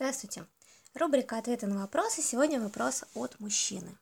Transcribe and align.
Здравствуйте. 0.00 0.46
Рубрика 0.94 1.36
«Ответы 1.36 1.66
на 1.66 1.78
вопросы». 1.78 2.22
Сегодня 2.22 2.58
вопрос 2.58 3.04
от 3.12 3.38
мужчины. 3.38 3.98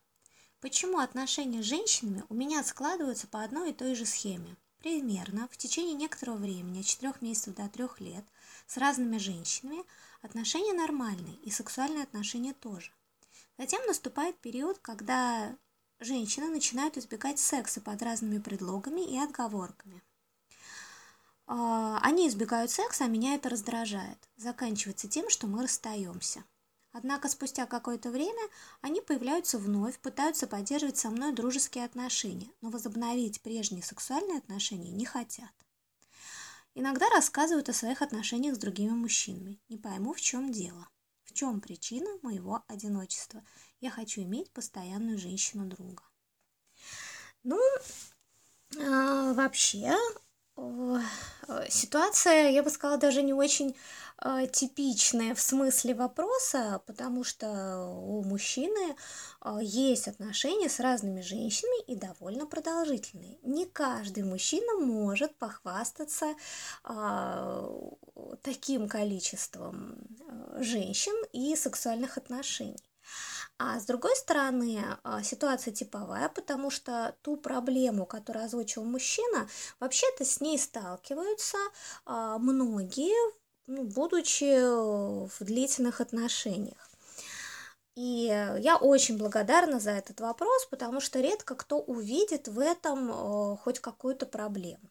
Почему 0.61 1.01
отношения 1.01 1.61
с 1.61 1.67
женщинами 1.67 2.23
у 2.29 2.35
меня 2.35 2.63
складываются 2.63 3.27
по 3.27 3.43
одной 3.43 3.71
и 3.71 3.75
той 3.75 3.97
же 3.97 4.07
схеме? 4.07 4.57
Примерно 4.79 5.49
в 5.51 5.57
течение 5.57 5.95
некоторого 5.95 6.37
времени, 6.37 6.83
от 6.83 6.87
4 6.87 7.15
месяцев 7.21 7.57
до 7.57 7.69
3 7.69 7.89
лет, 7.99 8.25
с 8.69 8.77
разными 8.77 9.19
женщинами 9.19 9.83
отношения 10.23 10.73
нормальные 10.73 11.35
и 11.43 11.51
сексуальные 11.51 12.05
отношения 12.05 12.55
тоже. 12.55 12.93
Затем 13.59 13.85
наступает 13.87 14.39
период, 14.39 14.79
когда 14.79 15.57
женщины 15.99 16.49
начинают 16.49 16.97
избегать 16.97 17.41
секса 17.41 17.81
под 17.81 18.01
разными 18.03 18.39
предлогами 18.39 19.01
и 19.01 19.19
отговорками. 19.19 20.01
А, 21.51 21.99
они 22.03 22.29
избегают 22.29 22.71
секса, 22.71 23.05
а 23.05 23.09
меня 23.09 23.35
это 23.35 23.49
раздражает. 23.49 24.19
Заканчивается 24.37 25.09
тем, 25.09 25.31
что 25.31 25.47
мы 25.47 25.63
расстаемся. 25.63 26.45
Однако 26.93 27.29
спустя 27.29 27.65
какое-то 27.65 28.11
время 28.11 28.43
они 28.83 29.01
появляются 29.01 29.59
вновь, 29.59 29.99
пытаются 29.99 30.47
поддерживать 30.47 30.99
со 30.99 31.09
мной 31.11 31.33
дружеские 31.33 31.87
отношения, 31.87 32.51
но 32.61 32.69
возобновить 32.69 33.41
прежние 33.41 33.83
сексуальные 33.83 34.39
отношения 34.39 34.91
не 34.91 35.07
хотят. 35.07 35.51
Иногда 36.75 37.09
рассказывают 37.11 37.71
о 37.71 37.75
своих 37.75 38.03
отношениях 38.03 38.55
с 38.55 38.59
другими 38.59 38.91
мужчинами. 38.91 39.59
Не 39.71 39.79
пойму, 39.79 40.13
в 40.13 40.21
чем 40.21 40.53
дело. 40.53 40.89
В 41.25 41.33
чем 41.33 41.61
причина 41.61 42.11
моего 42.23 42.63
одиночества? 42.69 43.43
Я 43.81 43.91
хочу 43.91 44.23
иметь 44.23 44.51
постоянную 44.51 45.19
женщину-друга. 45.19 46.03
Ну, 47.43 47.59
э, 48.77 49.33
вообще, 49.33 49.97
ситуация, 51.69 52.51
я 52.51 52.63
бы 52.63 52.71
сказала, 52.71 52.99
даже 52.99 53.23
не 53.23 53.33
очень 53.33 53.77
э, 54.23 54.47
типичная 54.53 55.35
в 55.35 55.41
смысле 55.41 55.95
вопроса, 55.95 56.83
потому 56.87 57.25
что 57.25 57.87
у 57.89 58.23
мужчины 58.25 58.97
э, 59.45 59.59
есть 59.63 60.09
отношения 60.09 60.69
с 60.69 60.81
разными 60.81 61.21
женщинами 61.21 61.85
и 61.85 61.97
довольно 61.97 62.47
продолжительные. 62.47 63.39
Не 63.43 63.67
каждый 63.67 64.25
мужчина 64.25 64.79
может 64.79 65.35
похвастаться 65.37 66.35
э, 66.85 67.69
таким 68.43 68.89
количеством 68.89 69.97
э, 70.21 70.63
женщин 70.63 71.15
и 71.33 71.55
сексуальных 71.57 72.19
отношений. 72.19 72.83
А 73.61 73.81
с 73.81 73.87
другой 73.87 74.15
стороны, 74.15 74.81
а, 75.03 75.23
ситуация 75.25 75.75
типовая, 75.75 76.29
потому 76.29 76.71
что 76.71 77.17
ту 77.23 77.37
проблему, 77.37 78.07
которую 78.07 78.45
озвучил 78.45 78.85
мужчина, 78.85 79.49
вообще-то 79.81 80.25
с 80.25 80.41
ней 80.41 80.57
сталкиваются 80.59 81.59
а, 82.05 82.39
многие, 82.39 83.17
ну, 83.67 83.83
будучи 83.83 84.61
в 84.63 85.45
длительных 85.45 86.01
отношениях. 86.01 86.89
И 87.97 88.27
я 88.61 88.77
очень 88.77 89.19
благодарна 89.19 89.81
за 89.81 89.91
этот 89.91 90.21
вопрос, 90.21 90.67
потому 90.67 91.01
что 91.01 91.19
редко 91.19 91.57
кто 91.57 91.81
увидит 91.81 92.47
в 92.47 92.61
этом 92.61 93.11
а, 93.11 93.57
хоть 93.57 93.81
какую-то 93.81 94.27
проблему. 94.27 94.89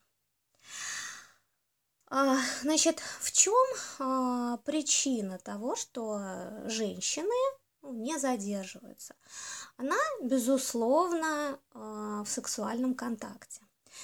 Значит, 2.62 3.02
в 3.20 3.34
чем 3.34 3.54
причина 4.64 5.38
того, 5.40 5.76
что 5.76 6.22
женщины 6.66 7.36
не 7.84 8.18
задерживается. 8.18 9.16
Она, 9.78 9.98
безусловно, 10.22 11.60
а, 11.74 12.24
в 12.24 12.30
сексуальном 12.30 12.96
контакте. 12.96 13.62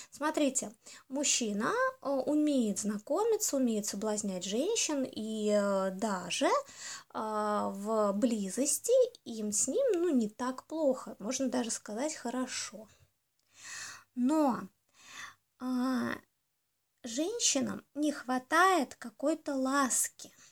Смотрите, 0.10 0.74
мужчина 1.08 1.72
а, 2.02 2.12
умеет 2.12 2.80
знакомиться, 2.80 3.58
умеет 3.58 3.86
соблазнять 3.86 4.44
женщин, 4.44 5.04
и 5.04 5.52
э, 5.52 5.92
даже 5.92 6.50
в 7.14 8.14
близости 8.14 8.92
им 9.24 9.52
с 9.52 9.68
ним 9.68 9.86
ну, 9.94 10.10
не 10.10 10.30
так 10.30 10.66
плохо, 10.66 11.16
можно 11.20 11.48
даже 11.48 11.70
сказать 11.70 12.16
хорошо. 12.16 12.88
Но 14.16 14.62
женщинам 17.04 17.86
не 17.94 18.12
хватает 18.12 18.96
какой-то 18.96 19.56
ласки– 19.56 20.32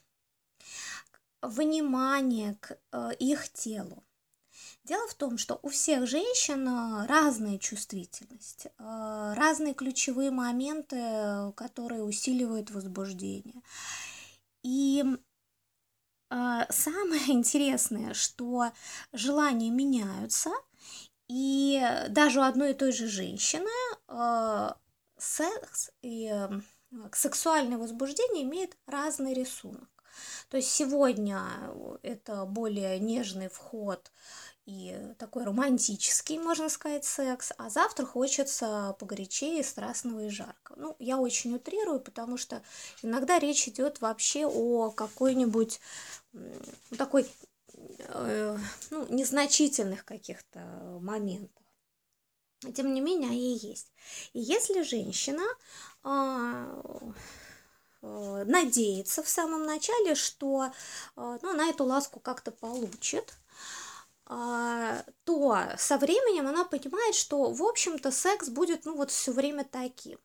внимание 1.41 2.55
к 2.59 2.77
э, 2.91 3.11
их 3.19 3.49
телу. 3.49 4.03
Дело 4.83 5.07
в 5.07 5.13
том, 5.13 5.37
что 5.37 5.59
у 5.61 5.69
всех 5.69 6.07
женщин 6.07 6.67
э, 6.67 7.05
разная 7.07 7.57
чувствительность, 7.57 8.65
э, 8.65 9.33
разные 9.35 9.73
ключевые 9.73 10.31
моменты, 10.31 11.51
которые 11.55 12.03
усиливают 12.03 12.71
возбуждение. 12.71 13.61
И 14.63 15.03
самое 16.29 17.21
интересное, 17.27 18.13
что 18.13 18.71
желания 19.11 19.69
меняются, 19.69 20.51
и 21.27 21.81
даже 22.09 22.39
у 22.39 22.43
одной 22.43 22.71
и 22.71 22.73
той 22.73 22.91
же 22.91 23.07
женщины 23.07 23.69
секс 25.17 25.91
и 26.01 26.33
сексуальное 27.13 27.77
возбуждение 27.77 28.43
имеет 28.43 28.77
разный 28.85 29.33
рисунок. 29.33 30.00
То 30.49 30.57
есть 30.57 30.69
сегодня 30.69 31.41
это 32.01 32.45
более 32.45 32.99
нежный 32.99 33.49
вход 33.49 34.11
и 34.65 34.95
такой 35.17 35.43
романтический, 35.43 36.37
можно 36.37 36.69
сказать, 36.69 37.03
секс, 37.03 37.51
а 37.57 37.69
завтра 37.69 38.05
хочется 38.05 38.95
погорячее, 38.99 39.63
страстного 39.63 40.25
и 40.25 40.29
жарко. 40.29 40.73
Ну, 40.77 40.95
я 40.99 41.17
очень 41.17 41.55
утрирую, 41.55 41.99
потому 41.99 42.37
что 42.37 42.61
иногда 43.01 43.39
речь 43.39 43.67
идет 43.67 44.01
вообще 44.01 44.45
о 44.45 44.91
какой-нибудь 44.91 45.79
такой, 46.97 47.27
э, 47.73 48.57
ну, 48.91 49.07
незначительных 49.09 50.05
каких-то 50.05 50.59
моментах. 51.01 51.63
Тем 52.75 52.93
не 52.93 53.01
менее, 53.01 53.31
они 53.31 53.57
есть. 53.57 53.91
И 54.33 54.39
если 54.39 54.83
женщина 54.83 55.43
Э, 56.03 56.81
надеется 58.01 59.23
в 59.23 59.29
самом 59.29 59.63
начале, 59.63 60.15
что 60.15 60.65
э, 60.65 60.69
ну, 61.41 61.49
она 61.49 61.69
эту 61.69 61.83
ласку 61.85 62.19
как-то 62.19 62.51
получит, 62.51 63.33
а, 64.25 65.03
то 65.25 65.57
со 65.77 65.97
временем 65.97 66.47
она 66.47 66.63
понимает, 66.63 67.15
что, 67.15 67.51
в 67.51 67.61
общем-то, 67.61 68.11
секс 68.11 68.47
будет, 68.47 68.85
ну, 68.85 68.95
вот 68.95 69.11
все 69.11 69.33
время 69.33 69.67
таким. 69.69 70.19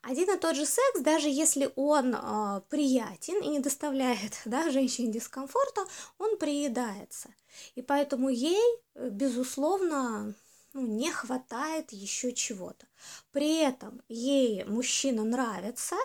Один 0.00 0.30
и 0.30 0.38
тот 0.38 0.56
же 0.56 0.64
секс, 0.64 1.00
даже 1.00 1.28
если 1.28 1.70
он 1.76 2.14
э, 2.14 2.62
приятен 2.70 3.40
и 3.42 3.48
не 3.48 3.58
доставляет 3.58 4.40
да, 4.46 4.70
женщине 4.70 5.12
дискомфорта, 5.12 5.82
он 6.18 6.38
приедается. 6.38 7.28
И 7.74 7.82
поэтому 7.82 8.30
ей, 8.30 8.62
безусловно, 8.94 10.34
ну, 10.74 10.86
не 10.86 11.10
хватает 11.10 11.92
еще 11.92 12.32
чего-то. 12.32 12.86
При 13.30 13.58
этом 13.58 14.00
ей 14.08 14.64
мужчина 14.64 15.24
нравится, 15.24 15.96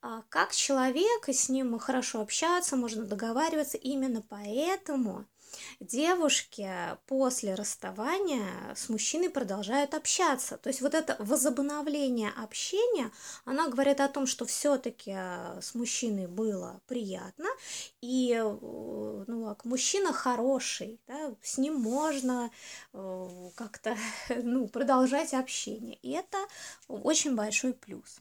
а, 0.00 0.22
как 0.28 0.54
человек, 0.54 1.28
и 1.28 1.32
с 1.32 1.48
ним 1.48 1.78
хорошо 1.78 2.20
общаться, 2.20 2.76
можно 2.76 3.04
договариваться. 3.04 3.76
Именно 3.76 4.22
поэтому 4.22 5.26
девушки 5.80 6.70
после 7.06 7.54
расставания 7.54 8.74
с 8.74 8.88
мужчиной 8.88 9.30
продолжают 9.30 9.94
общаться. 9.94 10.56
То 10.58 10.68
есть 10.68 10.80
вот 10.80 10.94
это 10.94 11.16
возобновление 11.18 12.30
общения, 12.30 13.10
она 13.44 13.68
говорит 13.68 14.00
о 14.00 14.08
том, 14.08 14.26
что 14.26 14.44
все-таки 14.46 15.12
э, 15.14 15.60
с 15.60 15.74
мужчиной 15.74 16.26
было 16.26 16.80
приятно, 16.86 17.48
и 18.00 18.32
э, 18.34 18.42
ну, 18.42 19.56
мужчина 19.64 20.12
хороший, 20.12 21.00
да, 21.06 21.34
с 21.42 21.58
ним 21.58 21.74
можно 21.76 22.50
э, 22.92 23.50
как-то 23.54 23.96
ну, 24.42 24.68
продолжать 24.68 25.34
общение. 25.34 25.98
И 26.02 26.10
это 26.10 26.38
очень 26.88 27.34
большой 27.34 27.72
плюс. 27.72 28.20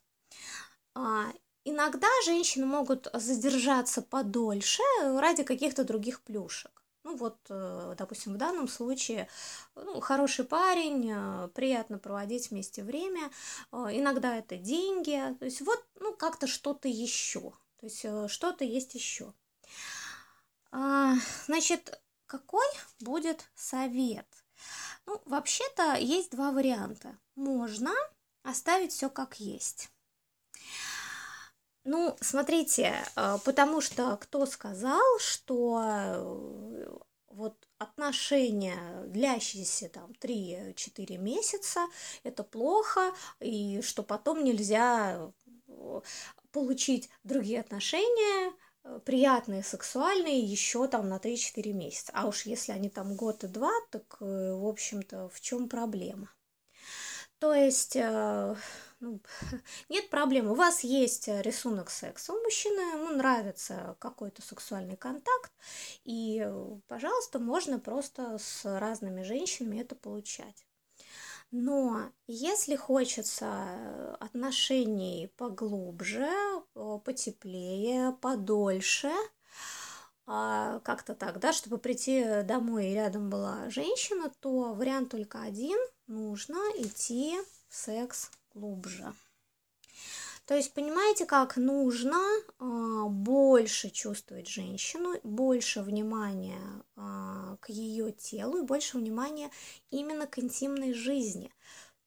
А, 0.95 1.25
иногда 1.63 2.07
женщины 2.25 2.65
могут 2.65 3.07
задержаться 3.13 4.01
подольше 4.01 4.81
ради 5.01 5.44
каких-то 5.44 5.83
других 5.83 6.21
плюшек. 6.21 6.83
Ну 7.07 7.15
вот, 7.15 7.38
э, 7.48 7.95
допустим, 7.98 8.33
в 8.33 8.38
данном 8.38 8.68
случае 8.68 9.30
ну, 9.75 10.01
хороший 10.01 10.44
парень, 10.44 11.09
э, 11.09 11.48
приятно 11.56 12.00
проводить 12.00 12.51
вместе 12.51 12.83
время, 12.83 13.31
э, 13.71 13.77
иногда 13.94 14.36
это 14.36 14.57
деньги, 14.57 15.18
то 15.39 15.45
есть 15.45 15.62
вот, 15.62 15.81
ну, 16.01 16.13
как-то 16.13 16.48
что-то 16.48 16.89
еще, 16.89 17.54
то 17.80 17.86
есть 17.86 18.06
что-то 18.30 18.65
есть 18.65 18.94
еще. 18.94 19.33
А, 20.71 21.13
значит, 21.45 21.98
какой 22.25 22.68
будет 23.00 23.50
совет? 23.56 24.27
Ну, 25.06 25.21
вообще-то 25.24 25.95
есть 25.95 26.31
два 26.31 26.51
варианта. 26.51 27.18
Можно 27.36 27.94
оставить 28.44 28.92
все 28.92 29.09
как 29.09 29.39
есть. 29.39 29.89
Ну, 31.89 32.18
смотрите, 32.19 32.94
э, 33.16 33.38
потому 33.45 33.80
что 33.80 34.18
кто 34.18 34.45
сказал, 34.45 35.01
что 35.19 35.81
э, 35.81 36.98
вот 37.30 37.56
отношения, 37.78 39.06
длящиеся 39.06 39.88
там 39.88 40.12
3-4 40.19 41.18
месяца, 41.18 41.88
это 42.24 42.44
плохо, 42.44 43.13
и 43.39 43.81
что 43.81 44.04
потом 44.04 44.44
нельзя 44.44 45.31
э, 45.69 46.01
получить 46.51 47.10
другие 47.24 47.62
отношения, 47.62 48.51
приятные, 49.06 49.63
сексуальные 49.63 50.42
еще 50.42 50.90
там 50.90 51.07
на 51.07 51.19
3-4 51.19 51.72
месяца. 51.72 52.12
А 52.13 52.28
уж 52.28 52.42
если 52.45 52.74
они 52.74 52.90
там 52.90 53.16
год 53.16 53.45
и 53.45 53.48
два, 53.48 53.72
так, 53.92 54.18
в 54.19 54.68
общем-то, 54.68 55.30
в 55.30 55.40
чем 55.40 55.69
проблема? 55.69 56.30
То 57.39 57.54
есть 57.54 57.95
э, 57.95 58.56
ну, 59.00 59.22
нет 59.89 60.10
проблем. 60.10 60.50
У 60.50 60.56
вас 60.56 60.84
есть 60.84 61.28
рисунок 61.28 61.89
секса. 61.89 62.34
У 62.34 62.42
мужчины 62.42 62.80
ему 62.80 63.10
нравится 63.12 63.95
какой-то 64.00 64.42
сексуальный 64.42 64.98
контакт, 64.98 65.51
и, 66.04 66.48
пожалуйста, 66.88 67.39
можно 67.39 67.80
просто 67.80 68.38
с 68.39 68.66
разными 68.80 69.22
женщинами 69.22 69.81
это 69.81 69.95
получать. 69.95 70.66
Но 71.51 72.12
если 72.28 72.75
хочется 72.75 74.16
отношений 74.19 75.31
поглубже, 75.38 76.30
потеплее, 77.06 78.12
подольше, 78.22 79.12
а, 80.27 80.79
как-то 80.81 81.15
так, 81.15 81.39
да, 81.39 81.53
чтобы 81.53 81.79
прийти 81.79 82.44
домой 82.44 82.89
и 82.89 82.94
рядом 82.94 83.29
была 83.29 83.69
женщина, 83.69 84.31
то 84.39 84.74
вариант 84.74 85.09
только 85.09 85.41
один– 85.41 85.79
нужно 86.07 86.57
идти 86.77 87.38
в 87.69 87.75
секс 87.75 88.31
глубже. 88.53 89.13
То 90.45 90.56
есть, 90.56 90.74
понимаете, 90.74 91.25
как 91.25 91.57
нужно 91.57 92.18
э, 92.18 93.03
больше 93.09 93.89
чувствовать 93.89 94.47
женщину, 94.47 95.19
больше 95.24 95.81
внимания 95.81 96.62
э, 96.95 97.57
к 97.59 97.69
ее 97.69 98.13
телу 98.13 98.59
и 98.59 98.65
больше 98.65 98.97
внимания 98.97 99.51
именно 99.91 100.25
к 100.25 100.39
интимной 100.39 100.94
жизни. 100.94 101.51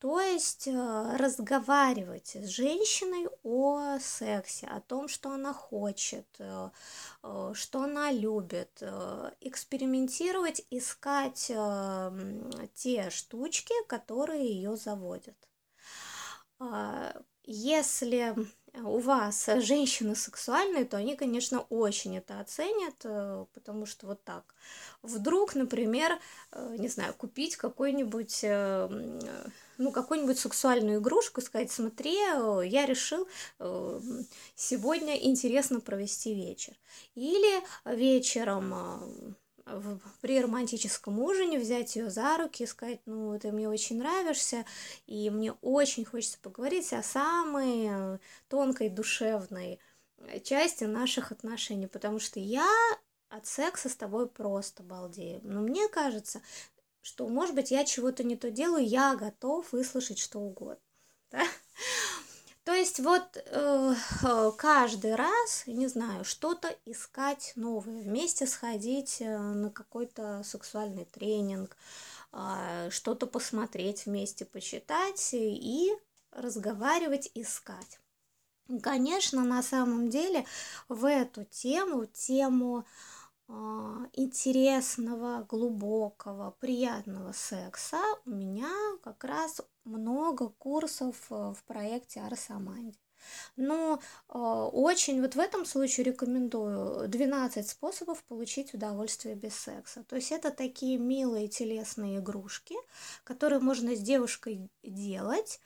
То 0.00 0.18
есть 0.18 0.66
э, 0.66 1.16
разговаривать 1.18 2.34
с 2.34 2.48
женщиной 2.48 3.28
о 3.42 3.98
сексе, 3.98 4.66
о 4.66 4.80
том, 4.80 5.08
что 5.08 5.30
она 5.30 5.52
хочет, 5.52 6.26
э, 6.38 6.70
э, 7.22 7.52
что 7.54 7.82
она 7.82 8.10
любит, 8.10 8.82
экспериментировать, 9.42 10.64
искать 10.70 11.52
те 12.74 13.10
штучки, 13.10 13.74
которые 13.88 14.46
ее 14.46 14.74
заводят. 14.76 15.36
А, 16.58 17.12
если 17.44 18.34
у 18.74 18.98
вас 18.98 19.48
женщины 19.58 20.14
сексуальные, 20.14 20.84
то 20.84 20.96
они, 20.96 21.16
конечно, 21.16 21.60
очень 21.70 22.16
это 22.16 22.40
оценят, 22.40 22.96
потому 23.52 23.86
что 23.86 24.06
вот 24.06 24.22
так. 24.24 24.54
Вдруг, 25.02 25.54
например, 25.54 26.18
не 26.78 26.88
знаю, 26.88 27.14
купить 27.14 27.56
какой-нибудь 27.56 28.44
ну, 29.80 29.92
какую-нибудь 29.92 30.38
сексуальную 30.38 31.00
игрушку, 31.00 31.40
сказать, 31.40 31.72
смотри, 31.72 32.14
э, 32.14 32.62
я 32.66 32.84
решил 32.84 33.26
э, 33.58 34.00
сегодня 34.54 35.16
интересно 35.16 35.80
провести 35.80 36.34
вечер. 36.34 36.74
Или 37.14 37.62
вечером 37.86 39.36
э, 39.66 39.98
при 40.20 40.40
романтическом 40.40 41.18
ужине 41.18 41.58
взять 41.58 41.96
ее 41.96 42.10
за 42.10 42.36
руки 42.36 42.62
и 42.62 42.66
сказать, 42.66 43.00
ну, 43.06 43.38
ты 43.38 43.52
мне 43.52 43.68
очень 43.68 43.98
нравишься, 43.98 44.64
и 45.06 45.30
мне 45.30 45.52
очень 45.62 46.04
хочется 46.04 46.38
поговорить 46.40 46.92
о 46.92 47.02
самой 47.02 48.18
тонкой 48.48 48.88
душевной 48.88 49.78
части 50.44 50.84
наших 50.84 51.32
отношений, 51.32 51.86
потому 51.86 52.18
что 52.18 52.40
я 52.40 52.68
от 53.28 53.46
секса 53.46 53.88
с 53.88 53.96
тобой 53.96 54.28
просто 54.28 54.82
балдею. 54.82 55.40
Но 55.44 55.60
мне 55.60 55.88
кажется, 55.88 56.42
что, 57.00 57.28
может 57.28 57.54
быть, 57.54 57.70
я 57.70 57.84
чего-то 57.84 58.24
не 58.24 58.36
то 58.36 58.50
делаю, 58.50 58.86
я 58.86 59.16
готов 59.16 59.72
выслушать 59.72 60.18
что 60.18 60.40
угодно. 60.40 60.80
Да? 61.30 61.46
То 62.70 62.76
есть 62.76 63.00
вот 63.00 63.36
э, 63.36 63.94
каждый 64.56 65.16
раз, 65.16 65.64
не 65.66 65.88
знаю, 65.88 66.24
что-то 66.24 66.72
искать 66.86 67.52
новое, 67.56 68.00
вместе 68.00 68.46
сходить 68.46 69.16
э, 69.20 69.38
на 69.38 69.70
какой-то 69.70 70.42
сексуальный 70.44 71.04
тренинг, 71.04 71.76
э, 72.32 72.88
что-то 72.92 73.26
посмотреть 73.26 74.06
вместе, 74.06 74.44
почитать 74.44 75.30
и 75.34 75.90
разговаривать, 76.30 77.32
искать. 77.34 77.98
Конечно, 78.84 79.42
на 79.42 79.64
самом 79.64 80.08
деле 80.08 80.46
в 80.88 81.06
эту 81.06 81.44
тему, 81.46 82.06
тему 82.06 82.84
а, 83.52 84.06
интересного, 84.12 85.44
глубокого, 85.48 86.52
приятного 86.60 87.32
секса 87.32 88.00
у 88.24 88.30
меня 88.30 88.72
как 89.02 89.24
раз 89.24 89.60
много 89.90 90.48
курсов 90.48 91.16
э, 91.30 91.34
в 91.34 91.62
проекте 91.64 92.20
Арсаманди. 92.20 92.98
Но 93.56 94.00
э, 94.28 94.38
очень 94.38 95.20
вот 95.20 95.34
в 95.34 95.38
этом 95.38 95.64
случае 95.66 96.04
рекомендую 96.04 97.08
12 97.08 97.68
способов 97.68 98.22
получить 98.24 98.74
удовольствие 98.74 99.34
без 99.34 99.54
секса. 99.54 100.04
То 100.04 100.16
есть 100.16 100.32
это 100.32 100.50
такие 100.50 100.98
милые 100.98 101.48
телесные 101.48 102.18
игрушки, 102.18 102.76
которые 103.24 103.60
можно 103.60 103.94
с 103.94 104.00
девушкой 104.00 104.70
делать, 104.82 105.60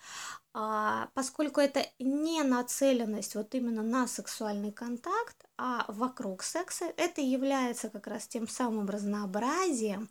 а, 0.53 1.09
поскольку 1.15 1.61
это 1.61 1.85
не 1.99 2.43
нацеленность 2.43 3.35
вот 3.35 3.55
именно 3.55 3.83
на 3.83 4.07
сексуальный 4.07 4.71
контакт, 4.73 5.37
а 5.57 5.85
вокруг 5.89 6.43
секса, 6.43 6.87
это 6.97 7.21
является 7.21 7.89
как 7.89 8.07
раз 8.07 8.29
тем 8.29 8.47
самым 8.47 8.89
разнообразием, 8.89 10.09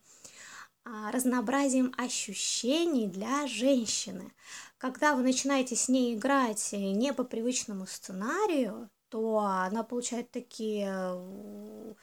разнообразием 0.85 1.93
ощущений 1.97 3.07
для 3.07 3.47
женщины. 3.47 4.33
Когда 4.77 5.15
вы 5.15 5.23
начинаете 5.23 5.75
с 5.75 5.87
ней 5.87 6.15
играть 6.15 6.73
не 6.73 7.13
по 7.13 7.23
привычному 7.23 7.87
сценарию, 7.87 8.89
то 9.09 9.37
она 9.39 9.83
получает 9.83 10.31
такие 10.31 10.89
э, 10.89 11.93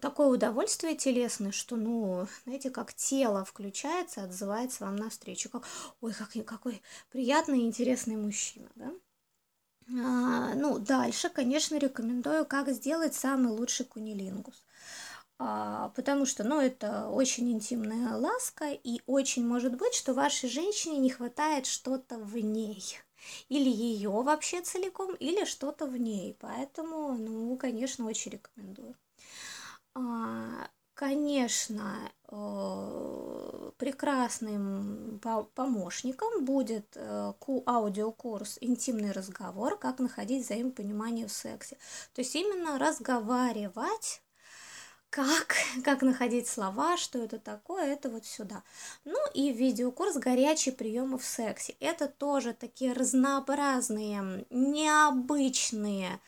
такое 0.00 0.28
удовольствие 0.28 0.96
телесное, 0.96 1.52
что, 1.52 1.76
ну, 1.76 2.26
знаете, 2.44 2.70
как 2.70 2.94
тело 2.94 3.44
включается, 3.44 4.24
отзывается 4.24 4.84
вам 4.84 4.96
навстречу, 4.96 5.50
как, 5.50 5.64
ой, 6.00 6.14
как, 6.14 6.32
какой 6.46 6.82
приятный 7.10 7.60
и 7.60 7.66
интересный 7.66 8.16
мужчина, 8.16 8.68
да? 8.74 8.92
А, 9.92 10.54
ну, 10.54 10.78
дальше, 10.78 11.30
конечно, 11.30 11.76
рекомендую, 11.76 12.46
как 12.46 12.68
сделать 12.70 13.14
самый 13.14 13.52
лучший 13.52 13.86
кунилингус. 13.86 14.64
А, 15.42 15.88
потому 15.96 16.26
что, 16.26 16.44
ну, 16.44 16.60
это 16.60 17.08
очень 17.08 17.50
интимная 17.50 18.14
ласка, 18.14 18.66
и 18.72 19.00
очень 19.06 19.46
может 19.46 19.74
быть, 19.74 19.94
что 19.94 20.12
вашей 20.12 20.50
женщине 20.50 20.98
не 20.98 21.08
хватает 21.08 21.64
что-то 21.64 22.18
в 22.18 22.36
ней. 22.36 22.84
Или 23.48 23.70
ее 23.70 24.10
вообще 24.10 24.60
целиком, 24.60 25.14
или 25.14 25.46
что-то 25.46 25.86
в 25.86 25.96
ней. 25.96 26.36
Поэтому, 26.40 27.14
ну, 27.14 27.56
конечно, 27.56 28.04
очень 28.04 28.32
рекомендую. 28.32 28.94
А, 29.94 30.68
конечно, 30.92 32.12
э, 32.28 33.70
прекрасным 33.78 35.20
помощником 35.54 36.44
будет 36.44 36.86
э, 36.96 37.32
аудиокурс 37.66 38.58
«Интимный 38.60 39.12
разговор. 39.12 39.78
Как 39.78 40.00
находить 40.00 40.44
взаимопонимание 40.44 41.26
в 41.26 41.32
сексе». 41.32 41.78
То 42.12 42.20
есть 42.20 42.36
именно 42.36 42.78
разговаривать 42.78 44.20
как, 45.10 45.56
как 45.84 46.02
находить 46.02 46.48
слова, 46.48 46.96
что 46.96 47.18
это 47.18 47.38
такое, 47.38 47.92
это 47.92 48.08
вот 48.08 48.24
сюда. 48.24 48.62
Ну 49.04 49.18
и 49.34 49.52
видеокурс 49.52 50.16
«Горячие 50.16 50.74
приемы 50.74 51.18
в 51.18 51.24
сексе». 51.24 51.76
Это 51.80 52.08
тоже 52.08 52.54
такие 52.54 52.92
разнообразные, 52.92 54.46
необычные 54.50 56.20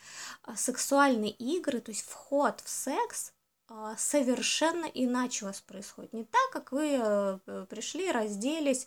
а, 0.43 0.57
сексуальные 0.57 1.31
игры, 1.31 1.81
то 1.81 1.91
есть 1.91 2.05
вход 2.05 2.61
в 2.61 2.69
секс 2.69 3.33
а, 3.69 3.97
совершенно 3.97 4.87
иначе 4.87 5.45
у 5.45 5.49
вас 5.49 5.61
происходит. 5.61 6.13
Не 6.13 6.25
так, 6.25 6.51
как 6.53 6.73
вы 6.73 6.99
э, 7.01 7.67
пришли, 7.71 8.13
разделись, 8.13 8.87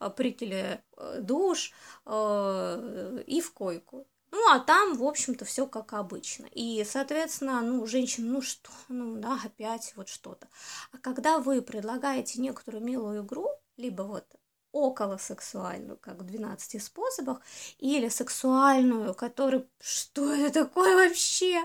э, 0.00 0.10
приняли 0.10 0.82
э, 0.96 1.20
душ 1.22 1.72
и 2.06 3.40
в 3.40 3.52
койку. 3.54 4.06
Ну, 4.36 4.50
а 4.50 4.60
там, 4.60 4.94
в 4.94 5.02
общем-то, 5.02 5.46
все 5.46 5.66
как 5.66 5.94
обычно. 5.94 6.44
И, 6.52 6.84
соответственно, 6.84 7.62
ну, 7.62 7.86
женщина, 7.86 8.32
ну 8.32 8.42
что, 8.42 8.70
ну 8.88 9.16
да, 9.16 9.40
опять 9.42 9.94
вот 9.96 10.08
что-то. 10.10 10.46
А 10.92 10.98
когда 10.98 11.38
вы 11.38 11.62
предлагаете 11.62 12.42
некоторую 12.42 12.84
милую 12.84 13.24
игру, 13.24 13.48
либо 13.78 14.02
вот 14.02 14.26
около 14.72 15.16
сексуальную, 15.16 15.96
как 15.96 16.20
в 16.20 16.24
12 16.26 16.82
способах, 16.82 17.40
или 17.78 18.10
сексуальную, 18.10 19.14
который, 19.14 19.66
что 19.80 20.30
это 20.34 20.64
такое 20.66 21.08
вообще, 21.08 21.64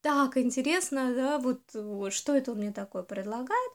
так 0.00 0.38
интересно, 0.38 1.14
да, 1.14 1.38
вот 1.38 1.60
что 2.14 2.34
это 2.34 2.52
он 2.52 2.58
мне 2.58 2.72
такое 2.72 3.02
предлагает, 3.02 3.72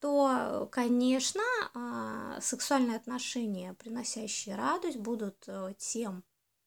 то, 0.00 0.68
конечно, 0.72 1.42
а, 1.74 2.40
сексуальные 2.40 2.96
отношения, 2.96 3.74
приносящие 3.74 4.56
радость, 4.56 4.96
будут 4.96 5.44
э, 5.46 5.74
тем 5.78 6.24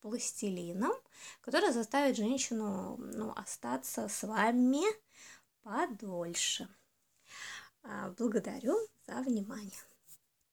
пластилином, 0.08 0.94
который 1.42 1.72
заставит 1.72 2.16
женщину 2.16 2.96
ну, 2.98 3.34
остаться 3.36 4.08
с 4.08 4.24
вами 4.24 4.84
подольше. 5.64 6.70
А, 7.84 8.14
благодарю 8.18 8.78
за 9.06 9.16
внимание. 9.22 9.72